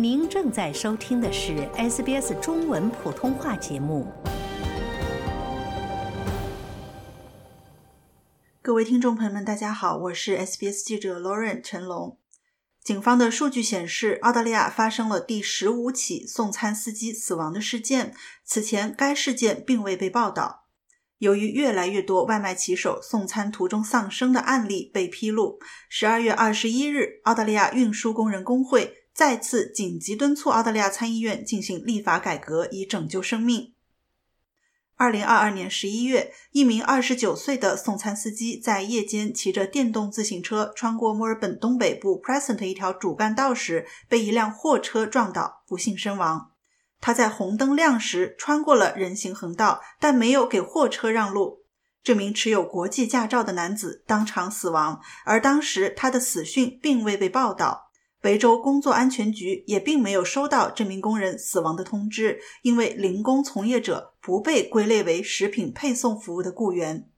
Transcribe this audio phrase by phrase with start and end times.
[0.00, 4.06] 您正在收听的是 SBS 中文普通话节目。
[8.62, 12.16] 各位听众朋友们，大家好，我是 SBS 记者 Lauren 陈龙。
[12.80, 18.14] 警方的数据显示，澳大利亚发生了第十五起送餐司机死亡的事件。
[18.44, 20.66] 此前，该事件并未被报道。
[21.18, 25.58] 由于越来越多外卖骑手送餐途中丧生的案例被披露，
[25.88, 28.97] 十二月二十一日，澳大利亚运输工人工会。
[29.18, 33.74] 再次紧急敦促澳大利亚参议院进行立法改革，以拯救生命。
[34.94, 46.52] 二零二二年十一月，一名二十九岁的送餐司机在夜间骑着电动自行车穿过墨尔本东北部 Present 一条主干道时，被一辆货车撞倒，不幸身亡。
[47.00, 51.64] 他在红灯亮时穿过了人行横道，但没有给货车让路。
[52.04, 57.87] 这名持有国际驾照的男子当场死亡，而当时他的死讯并未被报道。
[58.22, 67.08] 维州工作安全局也并没有收到这名工人死亡的通知，因为零工从业者不被归类为食品配送服务的雇员。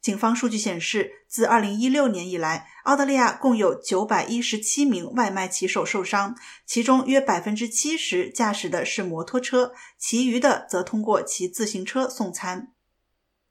[0.00, 12.72] 警方数据显示，自2016年以来，澳大利亚共有917名外卖骑手受伤，其中约70%驾驶的是摩托车，其余的则通过骑自行车送餐。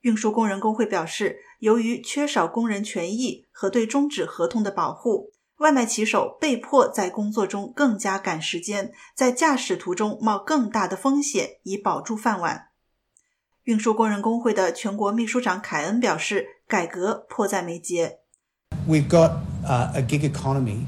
[0.02, 5.32] 运输工人工会表示，由于缺少工人权益和对终止合同的保护。
[5.60, 12.70] 外卖骑手被迫在工作中更加赶时间，在驾驶途中冒更大的风险以保住饭碗。
[13.64, 18.20] 运输工人工会的全国秘书长凯恩表示：“改革迫在眉睫。”
[18.88, 19.32] We've got
[19.66, 20.86] a gig economy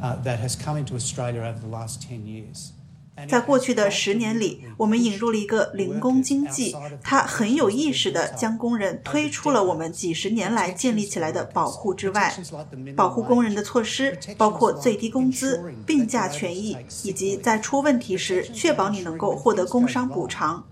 [0.00, 2.70] that has come into Australia over the last ten years.
[3.28, 12.36] 在过去的十年里，我们引入了一个零工经济，它很有意识地将工人推出了我们几十年来建立起来的保护之外。
[12.94, 20.66] 保护工人的措施包括最低工资、病假权益，以及在出问题时确保你能够获得工伤补偿。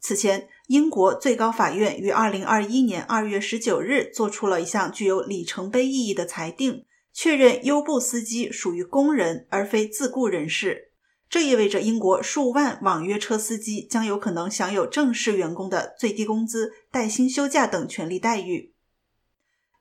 [0.00, 6.84] 此前，英国最高法院于2021年2月19日做出了一项具有里程碑意义的裁定。
[7.12, 10.92] 确认优步司机属于工人而非自雇人士，
[11.28, 18.72] 这意味着英国数万网约车司机将有可能享有正式员工的最低工资、带薪休假等权利待遇。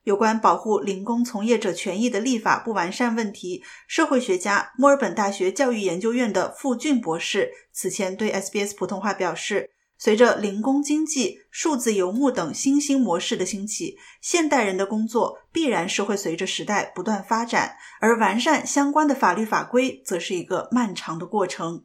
[0.03, 9.71] 有关保护零工从业者权益的立法不完善问题，社会学家、墨尔本大学教育研究院的傅俊博士此前对 SBS 普通话表示。
[10.01, 21.83] 随着零工经济、数字游牧等新兴模式的兴起，现代人的工作必然是会随着时代不断发展，而完善相关的法律法规则是一个漫长的过程。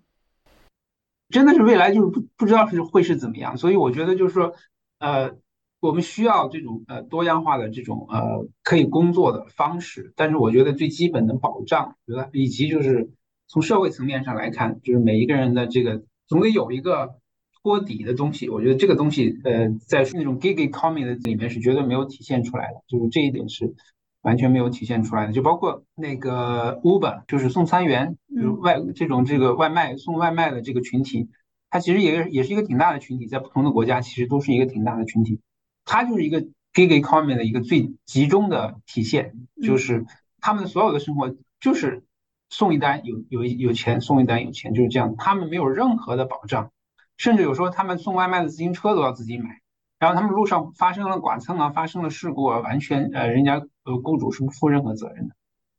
[1.29, 4.55] 真的是未来就是不不知道是会是怎么样，所以我觉得就是说，
[5.01, 5.35] 呃，
[5.81, 13.11] 我们需要这种呃多样化的这种呃可以工作的方式，但是我觉得最基本的保障，觉得以及就是
[13.49, 17.17] 从社会层面上来看，就是每一个人的这个总得有一个。
[17.65, 23.75] 托底的东西，我觉得这个东西，呃，在那种 gig economy 的里面是绝对没有体现出来的，就是这一点是
[24.21, 25.33] 完全没有体现出来的。
[25.33, 31.31] 就包括那个 Uber，就是送餐员，就是外这种这个外卖送外卖的这个群体，
[31.71, 35.41] 它其实也也是一个挺大的群体，在不同的国家其实都是一个挺大的群体。
[35.87, 36.43] 它就是一个
[36.75, 39.33] gig economy 的一个最集中的体现，
[39.63, 40.05] 就是
[40.39, 42.05] 他们的所有的生活就是
[42.51, 46.71] 送一单有有有钱，送一单有钱，就是这样，他们没有任何的保障。
[47.17, 49.61] 甚至有时候他们送外卖的自行车都要自己买，
[49.99, 55.35] 然后他们路上发生了剐蹭啊，发生了事故啊，完全呃人家呃雇主是不负任何责任的。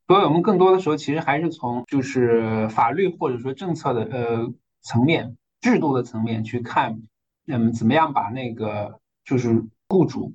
[0.08, 7.02] 所以我们更多的时候其实还是从就是法律或者说政策的呃层面、制度的层面去看，
[7.48, 10.34] 嗯，怎么样把那个就是雇主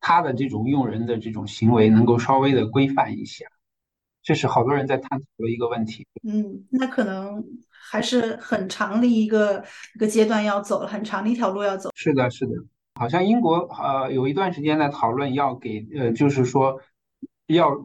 [0.00, 3.46] 他的这种用人的这种行为能够稍微的规范一下，
[4.22, 6.06] 这是好多人在探讨的一个问题。
[6.22, 7.44] 嗯，那可能。
[7.90, 9.64] 还是很长的一个
[9.94, 11.90] 一个阶段要走了，很长的一条路要走。
[11.94, 12.52] 是的，是的，
[12.94, 16.80] 好像英国呃有一段时间在讨论要给呃，就是说
[17.46, 17.84] 要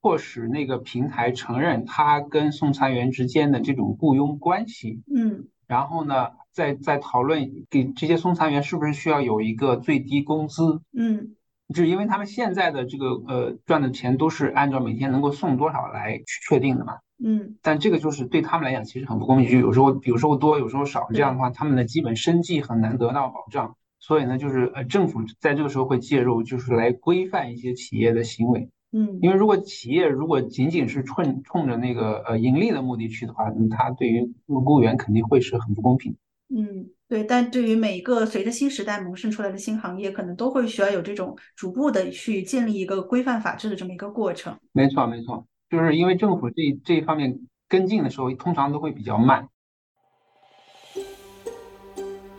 [0.00, 5.02] 迫使那个平台承认他跟送餐员之间的这种雇佣关系。
[5.14, 10.80] 嗯，然后呢，在在讨论给这些送餐员是不是需要有一个最低工资。
[10.92, 11.34] 嗯，
[11.68, 16.94] 就是因为他们现在的这个呃赚的钱都是按照每天能够送多少来去确定的嘛。
[17.24, 23.76] 嗯，但这个就是对他们来讲其实很不公平，就有时候有时候多，有时候少，这样的话他们的基本生计很难得到保障。
[24.00, 28.68] 所以呢，就是呃政府在这个时候会介入，就是来规范一些企业的行为。
[28.92, 36.16] 嗯，因为如果企业如果仅仅是冲冲着那个呃盈利的目的去的话，那它对于雇员肯定会是很不公平。
[36.54, 44.56] 嗯，对，但对于每一个随着新时代萌生出来的新行业，可能都会需要有这种逐步的去建立一个规范法治的这么一个过程。
[44.72, 49.48] 没错，没错，就是因为政府这这一方面跟进的时候，通常都会比较慢。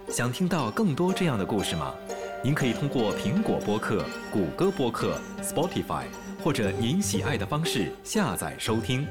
[0.10, 1.94] 想听到更多这样的故事吗？
[2.44, 6.06] 您可以通过苹果播客、谷歌播客、Spotify
[6.44, 9.08] 或者您喜爱的方式下载收听。